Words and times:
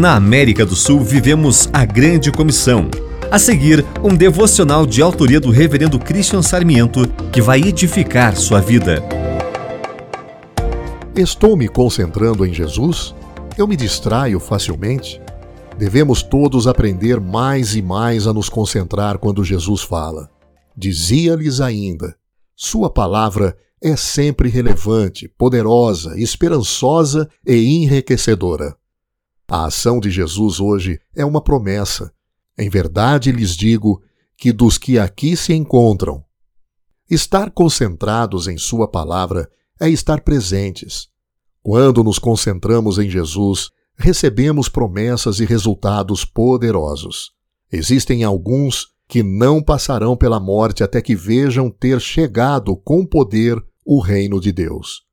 Na 0.00 0.14
América 0.14 0.64
do 0.64 0.74
Sul 0.74 1.00
vivemos 1.00 1.68
a 1.74 1.84
Grande 1.84 2.32
Comissão. 2.32 2.88
A 3.30 3.38
seguir, 3.38 3.84
um 4.02 4.16
devocional 4.16 4.86
de 4.86 5.02
autoria 5.02 5.38
do 5.38 5.50
Reverendo 5.50 5.98
Christian 5.98 6.40
Sarmiento 6.40 7.06
que 7.30 7.42
vai 7.42 7.60
edificar 7.60 8.34
sua 8.34 8.62
vida. 8.62 9.04
Estou 11.14 11.54
me 11.54 11.68
concentrando 11.68 12.46
em 12.46 12.54
Jesus? 12.54 13.14
Eu 13.58 13.66
me 13.66 13.76
distraio 13.76 14.40
facilmente? 14.40 15.20
Devemos 15.76 16.22
todos 16.22 16.66
aprender 16.66 17.20
mais 17.20 17.76
e 17.76 17.82
mais 17.82 18.26
a 18.26 18.32
nos 18.32 18.48
concentrar 18.48 19.18
quando 19.18 19.44
Jesus 19.44 19.82
fala. 19.82 20.30
Dizia-lhes 20.74 21.60
ainda: 21.60 22.16
Sua 22.56 22.88
palavra 22.88 23.54
é 23.82 23.94
sempre 23.96 24.48
relevante, 24.48 25.28
poderosa, 25.28 26.18
esperançosa 26.18 27.28
e 27.46 27.82
enriquecedora. 27.84 28.79
A 29.50 29.64
ação 29.64 29.98
de 29.98 30.12
Jesus 30.12 30.60
hoje 30.60 31.00
é 31.12 31.24
uma 31.24 31.42
promessa. 31.42 32.12
Em 32.56 32.70
verdade 32.70 33.32
lhes 33.32 33.56
digo 33.56 34.00
que 34.36 34.52
dos 34.52 34.78
que 34.78 34.96
aqui 34.96 35.36
se 35.36 35.52
encontram, 35.52 36.24
estar 37.10 37.50
concentrados 37.50 38.46
em 38.46 38.56
Sua 38.56 38.88
palavra 38.88 39.50
é 39.80 39.88
estar 39.90 40.20
presentes. 40.20 41.08
Quando 41.64 42.04
nos 42.04 42.16
concentramos 42.16 42.96
em 42.96 43.10
Jesus, 43.10 43.70
recebemos 43.98 44.68
promessas 44.68 45.40
e 45.40 45.44
resultados 45.44 46.24
poderosos. 46.24 47.32
Existem 47.72 48.22
alguns 48.22 48.86
que 49.08 49.20
não 49.20 49.60
passarão 49.60 50.16
pela 50.16 50.38
morte 50.38 50.84
até 50.84 51.02
que 51.02 51.16
vejam 51.16 51.68
ter 51.68 52.00
chegado 52.00 52.76
com 52.76 53.04
poder 53.04 53.60
o 53.84 53.98
reino 53.98 54.40
de 54.40 54.52
Deus. 54.52 55.09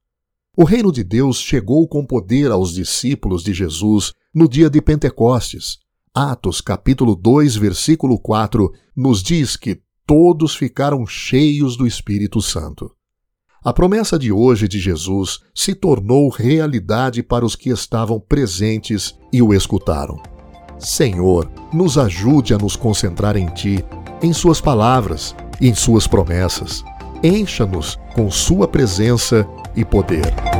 O 0.59 0.63
reino 0.63 0.91
de 0.91 1.03
Deus 1.03 1.39
chegou 1.39 1.87
com 1.87 2.03
poder 2.03 2.49
aos 2.49 2.73
discípulos 2.73 3.43
de 3.43 3.53
Jesus 3.53 4.11
no 4.33 4.49
dia 4.49 4.71
de 4.71 4.81
Pentecostes. 4.81 5.77
Atos 6.11 6.61
capítulo 6.61 7.15
2, 7.15 7.55
versículo 7.57 8.17
4 8.17 8.73
nos 8.95 9.21
diz 9.21 9.55
que 9.55 9.79
todos 10.03 10.55
ficaram 10.55 11.05
cheios 11.05 11.77
do 11.77 11.85
Espírito 11.85 12.41
Santo. 12.41 12.91
A 13.63 13.71
promessa 13.71 14.17
de 14.17 14.31
hoje 14.31 14.67
de 14.67 14.79
Jesus 14.79 15.41
se 15.53 15.75
tornou 15.75 16.27
realidade 16.27 17.21
para 17.21 17.45
os 17.45 17.55
que 17.55 17.69
estavam 17.69 18.19
presentes 18.19 19.15
e 19.31 19.43
o 19.43 19.53
escutaram. 19.53 20.19
Senhor, 20.79 21.51
nos 21.71 21.99
ajude 21.99 22.55
a 22.55 22.57
nos 22.57 22.75
concentrar 22.75 23.37
em 23.37 23.45
Ti, 23.45 23.85
em 24.23 24.33
Suas 24.33 24.59
palavras 24.59 25.35
e 25.61 25.67
em 25.67 25.75
Suas 25.75 26.07
promessas 26.07 26.83
encha-nos 27.23 27.99
com 28.13 28.29
Sua 28.29 28.67
presença 28.67 29.47
e 29.75 29.83
poder. 29.85 30.56